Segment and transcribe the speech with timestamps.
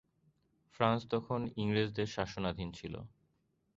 [0.75, 2.93] France তখন ইংরেজদের শাসনাধীন ছিল।